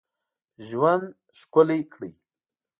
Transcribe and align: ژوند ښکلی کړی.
ژوند 0.67 1.05
ښکلی 1.39 1.81
کړی. 1.93 2.11